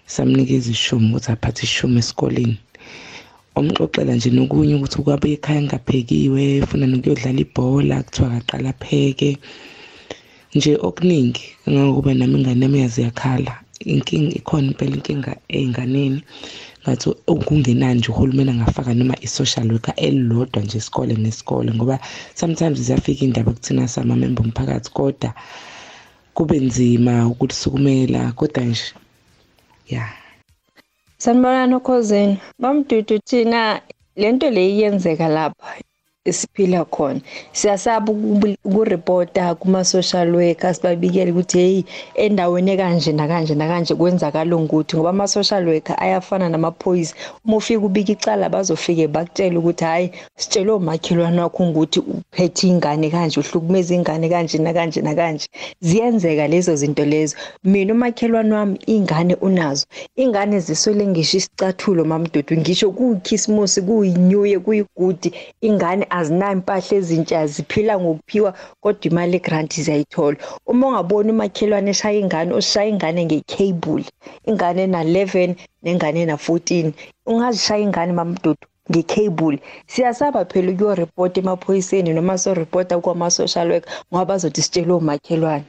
samnikeza 0.06 0.70
ishumi 0.70 1.10
ukuthi 1.10 1.30
aphathe 1.32 1.62
ishumi 1.64 1.98
esikoleni. 1.98 2.56
Omxoxela 3.56 4.14
nje 4.14 4.30
nokunye 4.30 4.74
ukuthi 4.74 5.02
kwabe 5.02 5.32
ekhaya 5.32 5.62
ngaphekiwe 5.62 6.62
funa 6.68 6.86
nokuyodlala 6.86 7.40
ibhola 7.40 8.02
kuthiwa 8.02 8.28
kaqala 8.34 8.70
apheke. 8.70 9.38
Nje 10.54 10.72
okuningi 10.88 11.44
kangangokuba 11.64 12.14
nami 12.14 12.34
ingane 12.38 12.62
yami 12.64 12.78
yazi 12.80 13.02
yakhala 13.02 13.65
inkinga 13.80 14.34
ikhona 14.38 14.66
impela 14.66 14.94
inkinga 14.96 15.36
ey'nganeni. 15.48 16.22
Ngathi 16.82 17.08
okungenani 17.26 17.98
nje 17.98 18.08
uhulumeni 18.10 18.50
angafaka 18.50 18.94
noma 18.94 19.14
i-social 19.20 19.72
worker 19.72 19.94
elilodwa 19.96 20.62
nje 20.62 20.78
isikole 20.78 21.14
nesikole 21.14 21.74
ngoba 21.74 21.98
sometimes 22.34 22.80
ziyafika 22.80 23.24
iy'ndaba 23.24 23.52
kuthina 23.52 23.88
samamemba 23.88 24.42
omphakathi 24.42 24.90
kodwa 24.90 25.34
kube 26.34 26.60
nzima 26.60 27.26
ukulisukumela 27.26 28.32
kodwa 28.32 28.64
nje 28.64 28.84
ya. 29.88 30.08
Sanibona 31.18 31.66
nokhozeni 31.66 32.38
bamdudu 32.58 33.18
thina 33.18 33.80
lento 34.16 34.50
le 34.50 34.68
iyenzeka 34.70 35.28
lapha. 35.28 35.74
Esiphila 36.28 36.84
khona. 36.84 37.20
Siyasaba 37.52 38.12
ukurepota 38.64 39.54
kuma 39.54 39.84
social 39.84 40.34
workers 40.34 40.82
babikele 40.82 41.32
ukuthi 41.32 41.58
hey 41.58 41.82
endaweni 42.14 42.70
ekanje 42.70 43.12
nakanje 43.12 43.54
nakanje 43.54 43.94
kwenzakala 43.94 44.56
ukuthi 44.56 44.96
ngoba 44.96 45.10
ama 45.10 45.28
social 45.28 45.68
worker 45.68 45.96
ayafana 45.98 46.48
namaphoyisa 46.48 47.14
uma 47.44 47.56
ufika 47.56 47.86
ubika 47.86 48.12
icala 48.12 48.48
bazofike 48.48 49.08
bakutshela 49.08 49.58
ukuthi 49.58 49.84
hayi 49.84 50.10
sitshele 50.36 50.70
omakhelwane 50.70 51.40
wakho 51.40 51.62
ukuthi 51.70 52.00
uphethe 52.00 52.68
ingane 52.68 53.10
kanje 53.10 53.40
uhlukumeza 53.40 53.94
ingane 53.94 54.28
kanje 54.28 54.58
nakanje 54.58 55.00
nakanje. 55.02 55.48
Ziyenzeka 55.80 56.48
lezo 56.48 56.76
zinto 56.76 57.04
lezo. 57.04 57.36
Mina 57.64 57.92
umakhelwane 57.94 58.54
wami 58.54 58.78
ingane 58.86 59.34
unazo. 59.34 59.86
Ingane 60.16 60.60
ziswele 60.60 61.06
ngisho 61.06 61.36
isicathulo 61.36 62.04
mamdudu 62.04 62.56
ngisho 62.56 62.90
kuyikhisimusi 62.90 63.82
kuyinyuye 63.82 64.58
kuyigudi. 64.58 65.32
Ingane 65.60 66.06
azinayo 66.18 66.52
impahla 66.58 66.94
ezintsha 66.98 67.46
ziphila 67.46 67.94
ngokuphiwa 68.00 68.50
kodwa 68.82 69.04
imali 69.10 69.36
egrant 69.36 69.72
ziyayithola. 69.84 70.36
Uma 70.66 70.86
ungabona 70.88 71.30
umakhelwane 71.32 71.90
eshaya 71.90 72.18
ingane 72.20 72.52
oshaya 72.54 72.88
ingane 72.88 73.24
ngecable 73.24 74.04
ingane 74.48 74.86
na11 74.86 75.54
nengane 75.82 76.26
na14 76.26 76.92
ungazishaya 77.26 77.82
ingane 77.82 78.12
mamdudu 78.12 78.66
ngecable. 78.90 79.58
Siyasaba 79.86 80.44
phela 80.44 80.72
ukuyoreport 80.72 81.38
emaphoyiseni 81.38 82.12
noma 82.12 82.38
so 82.38 82.54
report 82.54 82.94
kwama 83.02 83.30
social 83.30 83.70
work 83.70 83.84
ngoba 84.12 84.24
bazothi 84.24 84.62
sitshele 84.62 84.92
omakhelwane. 84.92 85.64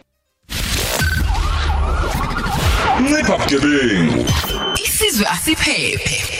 Ncipha 3.01 3.37
bugebengu. 3.37 4.25
Isizwe 4.85 5.25
asiphephe. 5.27 6.36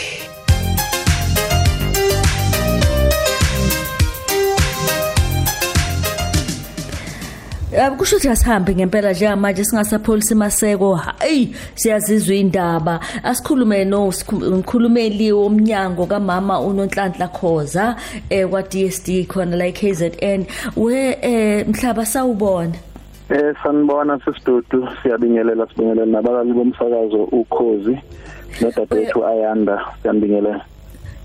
Kusho 7.78 8.16
ukuthi 8.16 8.28
asihambe 8.28 8.74
ngempela 8.74 9.12
njengamanje 9.12 9.64
singasapholisa 9.64 10.34
maseko. 10.34 10.94
Hayi 10.94 11.54
siyazizwa 11.74 12.34
indaba. 12.34 13.00
Asikhulume 13.22 13.84
nomkhulumeli 13.84 15.32
womnyango 15.32 16.06
kamama 16.06 16.60
uNonhlanhla 16.60 17.28
Khoza 17.28 17.96
eh 18.30 18.48
kwa 18.48 18.62
DSD 18.62 19.26
khona 19.28 19.56
la 19.56 19.70
KZN 19.72 20.46
we 20.76 21.16
eh 21.22 21.66
mhlaba 21.68 22.06
sawubona? 22.06 22.74
Eh 23.30 23.54
sanibona 23.62 24.18
sisidudu 24.24 24.88
siyabingelela 25.02 25.66
sibingelela 25.66 26.06
nabalali 26.06 26.52
bomsakazo 26.52 27.24
ukhozi 27.24 27.98
nodadewethu 28.60 29.26
Ayanda 29.26 29.80
siyabingelela 30.02 30.64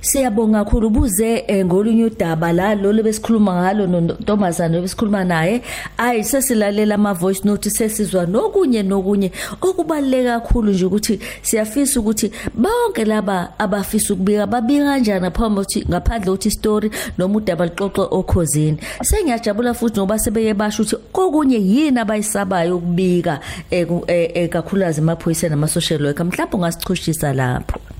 Siyabonga 0.03 0.65
kakhulu. 0.65 0.89
Buze 0.89 1.43
eh, 1.47 1.65
ngolunye 1.65 2.05
udaba 2.05 2.51
la 2.51 2.75
lo 2.75 2.91
besikhuluma 2.91 3.53
ngalo 3.55 3.87
nontombazana 3.87 4.81
besikhuluma 4.81 5.23
naye 5.23 5.61
ayi 5.97 6.23
sesilalela 6.23 6.95
ama 6.95 7.13
voice 7.13 7.45
note 7.45 7.69
sesizwa 7.69 8.25
nokunye 8.25 8.83
nokunye. 8.83 9.31
Okubaleka 9.61 10.39
kakhulu 10.41 10.71
nje 10.71 10.85
ukuthi 10.85 11.19
siyafisa 11.41 11.99
ukuthi 11.99 12.31
bonke 12.53 13.05
laba 13.05 13.57
abafisa 13.57 14.13
ukubika 14.13 14.47
babika 14.47 14.83
kanjani 14.83 15.21
ngaphambi 15.21 15.61
ukuthi 15.61 15.85
ngaphandle 15.89 16.31
ukuthi 16.31 16.51
story 16.51 16.91
noma 17.17 17.37
udaba 17.37 17.65
lixoxe 17.65 18.01
okhozini. 18.11 18.77
Sengiyajabula 19.01 19.73
futhi 19.73 19.99
ngoba 19.99 20.19
sebeye 20.19 20.53
basho 20.53 20.83
ukuthi 20.83 20.97
kokunye 21.13 21.57
yini 21.57 21.99
abayisabayo 21.99 22.77
ukubika 22.77 23.39
eh, 23.71 23.87
eh, 24.07 24.49
kakhulukazi 24.49 24.99
emaphoyiseni 25.01 25.49
nama 25.49 25.67
social 25.67 26.03
worker. 26.03 26.25
Mhlawumbe 26.25 26.57
ungasichushisa 26.57 27.33
lapho. 27.33 27.92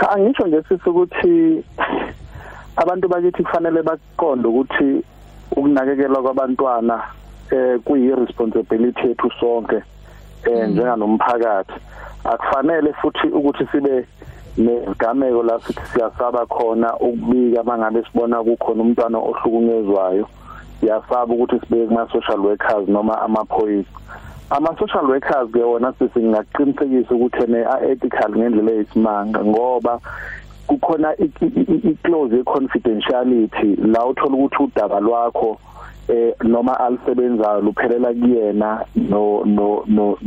Cha 0.00 0.18
ngisho 0.18 0.46
nje 0.46 0.62
sithi 0.68 0.90
ukuthi 0.90 1.64
abantu 2.76 3.08
bakithi 3.08 3.42
kufanele 3.42 3.82
baqonde 3.82 4.48
ukuthi 4.48 5.04
ukunakekelwa 5.50 6.22
kwabantwana 6.22 7.02
eh 7.50 7.80
kuyi 7.84 8.14
responsibility 8.14 9.08
yethu 9.08 9.30
sonke 9.40 9.82
eh 10.44 10.66
mm. 10.66 10.72
njenganomphakathi. 10.72 11.72
Akufanele 12.24 12.92
futhi 12.92 13.26
ukuthi 13.28 13.66
sibe 13.72 14.06
nezigameko 14.58 15.42
la 15.42 15.60
sithi 15.60 15.86
siyasaba 15.92 16.46
khona 16.46 16.96
ukubika 16.96 17.62
mangabe 17.62 18.02
sibona 18.02 18.44
kukhona 18.44 18.82
umntwana 18.82 19.18
ohlukunyezwayo. 19.18 20.28
Siyasaba 20.80 21.34
ukuthi 21.34 21.60
sibeke 21.60 21.86
kuma 21.86 22.08
social 22.12 22.40
workers 22.40 22.88
noma 22.88 23.22
amaphoyisa 23.22 23.98
ama-social 24.50 25.06
workers 25.06 25.50
ke 25.52 25.60
wona 25.60 25.92
sisi 25.98 26.18
ngingaqinisekisa 26.20 27.14
ukuthi 27.14 27.44
ene 27.44 27.64
a-ethical 27.64 28.30
ngendlela 28.36 28.72
eyisimanga 28.72 29.44
ngoba 29.44 30.00
kukhona 30.66 31.12
i-clause 31.90 32.36
ye-confidentiality. 32.36 33.76
La 33.76 34.06
uthola 34.06 34.36
ukuthi 34.36 34.62
udaba 34.62 35.00
lwakho 35.00 35.58
eh 36.08 36.32
noma 36.44 36.80
alisebenzayo 36.80 37.60
luphelela 37.60 38.12
kuyena 38.12 38.84
no 38.96 39.44
no 39.44 39.84
no 39.86 40.18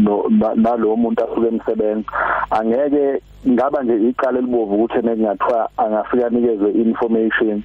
nalowo 0.56 0.96
muntu 0.96 1.24
asuke 1.24 1.48
emsebenza. 1.48 2.12
Angeke 2.52 3.22
ngaba 3.48 3.84
nje 3.84 4.10
iqala 4.10 4.40
elibovu 4.40 4.76
ukuthi 4.76 4.98
ene 5.00 5.16
kungathiwa 5.16 5.70
angafika 5.78 6.30
nikezwe 6.30 6.72
information 6.72 7.64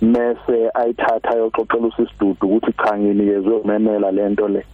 mase 0.00 0.70
ayithatha 0.74 1.30
ayoxoxela 1.30 1.86
usisidudu 1.86 2.46
ukuthi 2.46 2.72
cha 2.72 2.98
nginikezwe 2.98 3.56
umemela 3.56 4.10
lento 4.10 4.48
le. 4.48 4.64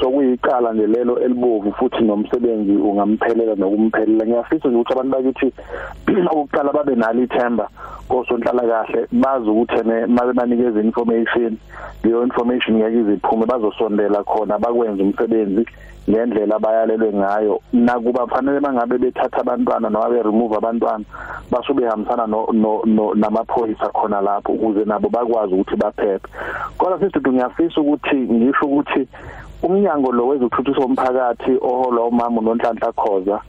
Sokuyicala 0.00 0.72
nje 0.72 0.86
lelo 0.86 1.18
elibovu 1.18 1.72
futhi 1.72 2.04
nomsebenzi 2.04 2.72
ungamphelela 2.72 3.54
nokumphelela 3.54 4.24
ngiyafisa 4.26 4.68
nje 4.68 4.76
ukuthi 4.76 4.92
abantu 4.92 5.12
bakithi 5.12 5.52
ukuqala 6.32 6.72
babe 6.72 6.94
nalo 6.94 7.22
ithemba 7.22 7.68
kosonhlala 8.08 8.62
kahle 8.62 9.06
bazi 9.12 9.48
ukuthi 9.50 9.76
ene 9.80 10.06
mase 10.06 10.32
banikeza 10.32 10.80
information 10.80 11.56
leyo 12.04 12.22
information 12.22 12.76
ngeke 12.76 13.00
iziphume 13.00 13.46
bazosondela 13.46 14.24
khona 14.24 14.58
bakwenza 14.58 15.02
umsebenzi 15.02 15.66
ngendlela 16.10 16.56
abayalelwe 16.56 17.12
ngayo. 17.12 17.60
Nakuba 17.72 18.26
fanele 18.26 18.60
mangabe 18.60 18.98
bethatha 18.98 19.40
abantwana 19.40 19.90
noma 19.90 20.10
be 20.10 20.22
remove 20.22 20.56
abantwana 20.56 21.04
baso 21.50 21.74
behambisana 21.74 22.26
no, 22.26 22.46
no, 22.52 22.82
no 22.86 23.14
namaphoyisa 23.14 23.88
khona 23.92 24.20
lapho 24.20 24.52
ukuze 24.52 24.84
nabo 24.84 25.08
bakwazi 25.08 25.54
ukuthi 25.54 25.76
baphephe. 25.76 26.28
Kodwa 26.78 26.98
sisithi 26.98 27.30
ngiyafisa 27.30 27.80
ukuthi 27.80 28.16
ngisho 28.16 28.66
ukuthi 28.66 29.08
umnyango 29.62 30.12
lo 30.12 30.26
wezokuthuthusa 30.26 30.80
umphakathi 30.80 31.52
oholwa 31.60 32.06
umama 32.06 32.40
uNonhlanhla 32.40 32.92
Khoza 32.92 33.40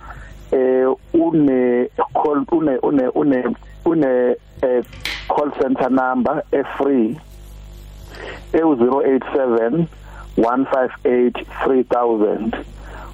eh 0.51 0.85
une 1.13 1.89
call 2.13 2.43
une 2.51 2.77
une 2.83 3.09
une 3.15 3.55
une 3.85 4.35
eh, 4.61 4.83
call 5.29 5.51
center 5.61 5.89
number 5.89 6.43
e 6.51 6.63
free 6.77 7.17
e 8.53 8.59
087 8.59 9.87
158 10.37 11.45
3000 11.65 12.70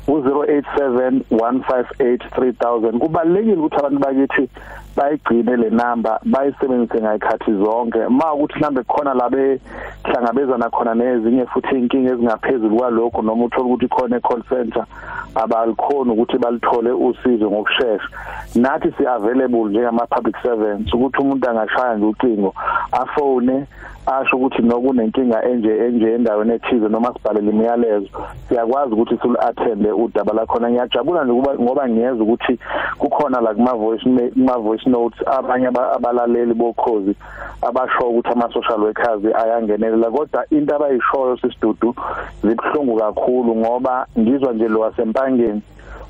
u087 0.08 1.22
158 1.32 2.30
3000 2.30 3.00
kubalekile 3.00 3.56
ukuthi 3.56 3.76
abantu 3.76 4.00
bakithi 4.00 4.50
bayigcine 4.96 5.56
le 5.58 5.70
number 5.70 6.20
bayisebenzise 6.26 7.02
ngayikhathi 7.02 7.54
zonke. 7.54 8.08
Ma 8.10 8.34
ukuthi 8.34 8.56
mhlambe 8.60 8.84
khona 8.84 9.14
labe 9.14 9.60
hlangabezana 10.04 10.70
khona 10.70 10.96
nezinye 10.96 11.46
futhi 11.46 11.76
inkinga 11.76 12.12
ezingaphezulu 12.12 12.78
kwalokho 12.78 13.22
noma 13.22 13.46
uthola 13.46 13.66
ukuthi 13.66 13.88
khona 13.88 14.18
e-call 14.18 14.44
center 14.50 14.86
abalikhona 15.36 16.14
ukuthi 16.14 16.38
balithole 16.38 16.92
usizo 16.92 17.52
ngokusheshsha 17.52 18.10
nathi 18.56 18.92
si 18.98 19.08
available 19.08 19.70
njengama 19.70 20.08
public 20.08 20.36
servants 20.44 20.94
ukuthi 20.94 21.18
umuntu 21.22 21.50
angashaya 21.50 21.96
nje 21.96 22.06
ucingo 22.06 22.54
afone 22.92 23.66
asho 24.08 24.38
ukuthi 24.38 24.62
nokunenkinga 24.62 25.46
enje 25.50 25.78
enje 25.86 26.14
endaweni 26.14 26.54
ethize 26.54 26.88
noma 26.90 27.14
sibhalele 27.14 27.52
imiyalezo 27.52 28.10
siyakwazi 28.48 28.94
ukuthi 28.94 29.18
sul 29.22 29.38
attende 29.40 29.92
udaba 29.92 30.34
la 30.34 30.46
khona 30.46 30.70
ngiyajabula 30.70 31.24
nje 31.24 31.34
kuba 31.34 31.54
ngoba 31.56 31.90
ngiyeza 31.90 32.24
ukuthi 32.24 32.60
kukhona 32.98 33.42
la 33.42 33.54
kuma 33.54 33.74
voice 33.74 34.04
kuma 34.34 34.58
voice 34.58 34.90
notes 34.90 35.28
abanye 35.28 35.68
abalaleli 35.68 36.54
bokhozi 36.54 37.16
abasho 37.62 38.10
ukuthi 38.10 38.30
ama 38.30 38.54
social 38.54 38.82
workers 38.82 39.22
ayangenelela. 39.36 40.12
Kodwa 40.12 40.46
into 40.50 40.76
abayishoyo 40.76 41.38
sisidudu 41.38 41.96
zibhlungu 42.42 42.98
kakhulu 42.98 43.56
ngoba 43.56 44.08
ngizwa 44.20 44.54
nje 44.54 44.68
lo 44.68 44.80
wasempangeni 44.80 45.62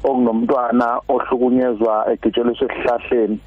okunomntwana 0.09 0.87
ohlukunyezwa 1.09 1.93
egitsheliswe 2.11 2.65
esihlahleni 2.67 3.39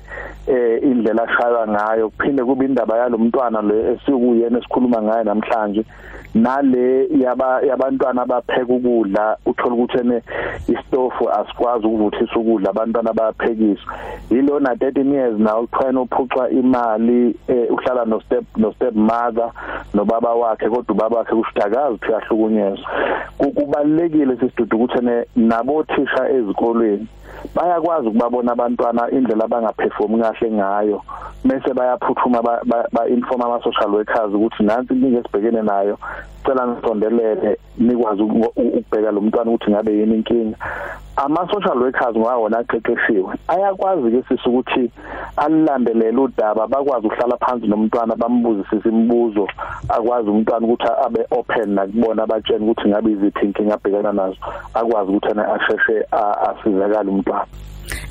eh 0.46 0.82
indlela 0.82 1.22
ashaywa 1.22 1.68
ngayo. 1.68 2.10
Kuphinde 2.10 2.44
kube 2.44 2.64
indaba 2.64 2.98
yalomntwana 2.98 3.62
le 3.62 3.92
esikuyena 3.92 4.58
esikhuluma 4.58 5.02
ngayo 5.02 5.24
namhlanje. 5.24 5.84
Nale 6.34 7.08
yaba 7.22 7.60
yabantwana 7.62 8.22
abapheka 8.22 8.72
ukudla 8.72 9.36
uthola 9.46 9.74
ukuthi 9.74 9.98
ene 9.98 10.22
istofu 10.68 11.30
asikwazi 11.30 11.86
ukuvuthisa 11.86 12.36
ukudla 12.36 12.70
abantwana 12.70 13.12
bayaphekiswa. 13.12 13.92
Yilo 14.30 14.60
na 14.60 14.74
13 14.74 15.12
years 15.12 15.38
now 15.38 15.62
ukhona 15.64 16.00
uphucwa 16.00 16.50
imali 16.50 17.36
eh, 17.48 17.66
uhlala 17.70 18.04
no 18.04 18.20
step 18.20 18.44
no 18.56 18.72
step 18.72 18.94
mother. 18.94 19.50
Nobaba 19.94 20.34
wakhe 20.34 20.68
kodwa 20.68 20.94
ubaba 20.94 21.16
wakhe 21.18 21.34
usidakazi 21.34 21.98
uyahlukunyezwa. 22.08 22.90
Kubalekile 23.38 24.36
sisidudu 24.36 24.76
ukuthi 24.76 24.98
ene 24.98 25.24
nabothisha 25.36 26.30
ezikolweni 26.30 27.06
bayakwazi 27.54 28.08
ukubabona 28.08 28.52
abantwana 28.52 29.10
indlela 29.10 29.44
abangaperform 29.44 30.20
kahle 30.20 30.50
ngayo. 30.50 31.02
Bese 31.44 31.74
bayaphuthuma 31.74 32.42
ba 32.92 33.08
inform 33.08 33.42
ama 33.42 33.62
social 33.62 33.90
workers 33.90 34.34
ukuthi 34.34 34.62
nansi 34.62 34.92
inkinga 34.94 35.18
esibhekene 35.18 35.62
nayo 35.62 35.98
cela 36.44 36.66
nisondelele 36.66 37.58
nikwazi 37.78 38.22
ukubheka 38.22 39.10
lo 39.10 39.20
mntwana 39.20 39.50
ukuthi 39.50 39.70
ngabe 39.70 39.92
yini 39.98 40.14
inkinga. 40.16 40.56
Ama 41.24 41.46
social 41.52 41.78
workers 41.78 42.16
ngawona 42.16 42.58
aqeqeshiwe. 42.58 43.34
Ayakwazi 43.48 44.10
ke 44.10 44.22
sisi 44.28 44.48
ukuthi 44.48 44.90
alilandelele 45.36 46.20
udaba 46.20 46.66
bakwazi 46.66 47.06
ukuhlala 47.06 47.36
phansi 47.36 47.66
nomntwana 47.66 48.16
bambuzisise 48.16 48.88
imibuzo. 48.88 49.48
Akwazi 49.88 50.30
umntwana 50.30 50.66
ukuthi 50.66 50.88
abe 51.06 51.26
open 51.30 51.74
nakubona 51.74 52.22
abatshena 52.22 52.64
ukuthi 52.64 52.88
ngabe 52.88 53.10
iziphi 53.12 53.46
inkinga 53.46 53.74
abhekana 53.74 54.12
nazo. 54.12 54.36
Akwazi 54.74 55.10
ukuthi 55.10 55.30
ana 55.30 55.54
asheshe 55.54 56.04
asizakale 56.48 57.10
umntwana. 57.10 57.46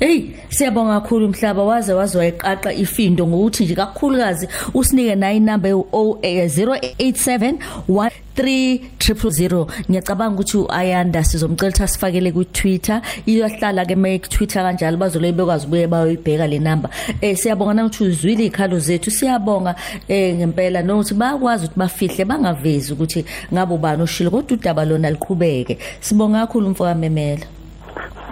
Hey 0.00 0.30
siyabonga 0.48 1.00
kakhulu 1.00 1.28
mhlaba 1.28 1.64
waze 1.64 1.92
wazoyiqaqa 1.92 2.72
ifindo 2.72 3.26
ngokuthi 3.26 3.64
nje 3.64 3.74
kakhulukazi 3.74 4.48
usinike 4.74 5.14
nayo 5.14 5.36
inamba 5.36 5.68
e087 5.68 7.54
13000 7.88 9.66
ngiyacabanga 9.90 10.34
ukuthi 10.34 10.56
uayanda 10.56 11.24
sizomcela 11.24 11.70
ukuthi 11.70 11.82
asifakele 11.82 12.32
ku 12.32 12.44
Twitter 12.44 13.02
iyohlala 13.26 13.84
ke 13.84 13.96
make 13.96 14.28
Twitter 14.28 14.62
kanjalo 14.62 14.96
bazole 14.96 15.32
bekwazi 15.32 15.66
ubuye 15.66 15.86
bayoyibheka 15.86 16.46
le 16.46 16.58
number. 16.58 16.90
Eh 17.20 17.36
siyabonga 17.36 17.74
nangokuthi 17.74 18.04
uzwile 18.04 18.46
ikhalo 18.46 18.78
zethu 18.78 19.10
siyabonga 19.10 19.74
eh 20.08 20.34
ngempela 20.34 20.82
nokuthi 20.82 21.14
bayakwazi 21.14 21.66
ukuthi 21.66 21.78
bafihle 21.78 22.24
bangavezi 22.24 22.92
ukuthi 22.92 23.24
ngabe 23.52 23.74
ubani 23.74 24.02
oshilo 24.02 24.30
kodwa 24.30 24.56
udaba 24.56 24.84
lona 24.84 25.10
liqhubeke. 25.10 25.78
Sibonga 26.00 26.46
kakhulu 26.46 26.70
mfoka 26.70 26.94
memela. 26.94 27.59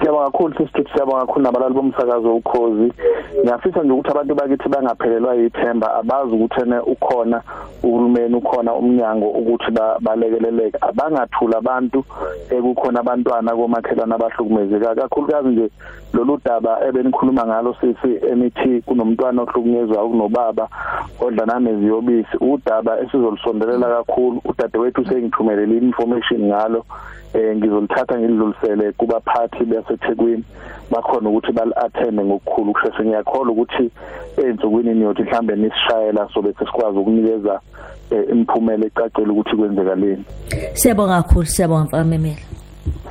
Siyabonga 0.09 0.31
kakhulu 0.31 0.55
sisithi 0.55 0.92
siyabonga 0.92 1.27
kakhulu 1.27 1.42
nabalali 1.44 1.75
bomsakazo 1.75 2.37
ukhozi. 2.37 2.92
Ngiyafisa 3.40 3.83
nje 3.83 3.92
ukuthi 3.92 4.11
abantu 4.11 4.35
bakithi 4.35 4.68
bangaphelelwa 4.68 5.35
yithemba 5.35 5.94
abazi 5.94 6.33
ukuthi 6.35 6.61
ene 6.62 6.79
ukhona 6.79 7.42
uhulumeni 7.83 8.35
ukhona 8.37 8.75
umnyango 8.75 9.29
ukuthi 9.29 9.71
balekeleleke. 10.01 10.79
Abangathula 10.81 11.59
abantu 11.59 12.05
ekukhona 12.51 13.01
abantwana 13.01 13.53
komakhelana 13.57 14.14
abahlukumezeka. 14.14 14.94
Kakhulukazi 14.94 15.49
nje 15.49 15.71
lolu 16.14 16.40
daba 16.44 16.81
ebenikhuluma 16.88 17.47
ngalo 17.47 17.77
sisi 17.81 18.11
emithi 18.33 18.81
kunomntwana 18.87 19.42
ohlukunyezwa 19.42 20.09
kunobaba 20.09 20.68
odlana 21.21 21.61
neziyobisi 21.61 22.37
udaba 22.40 23.01
esizolusondelela 23.01 23.88
kakhulu. 23.97 24.40
Udadewethu 24.44 25.05
sengithumelele 25.05 25.77
information 25.77 26.49
ngalo. 26.49 26.85
Eh 27.35 27.57
ngizolithatha 27.57 28.19
ngidlulisele 28.19 28.93
kubaphathi 28.93 29.64
baseThekwini 29.64 30.45
bakhona 30.91 31.29
ukuthi 31.29 31.53
bali-attende 31.53 32.25
ngokukhulu 32.25 32.73
kusheshe 32.73 33.03
ngiyakholwa 33.03 33.53
ukuthi 33.53 33.91
ensukwini 34.37 34.95
niyothi 34.95 35.23
mhlambe 35.23 35.57
nisishayela 35.57 36.29
so 36.35 36.43
bese 36.43 36.64
sikwazi 36.64 36.99
ukunikeza 36.99 37.61
eh, 38.11 38.25
imiphumela 38.33 38.87
ecacile 38.87 39.31
ukuthi 39.31 39.57
kwenzekaleni 39.57 40.25
siyabonga 40.73 41.23
kakhulu 41.23 41.47
siyabonga 41.47 41.85
mfamemela 41.85 42.37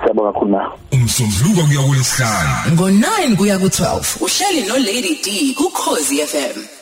siyabonga 0.01 0.31
kakhulu 0.31 0.51
na 0.51 0.71
umsombuluko 0.93 1.67
kuya 1.67 1.81
kulesihlanu 1.87 2.75
ngo9 2.75 3.35
kuya 3.37 3.57
ku12 3.57 4.23
uhleli 4.25 4.67
no 4.67 4.75
Lady 4.77 5.15
D 5.23 5.53
ku 5.57 5.69
Khosi 5.69 6.17
FM 6.17 6.76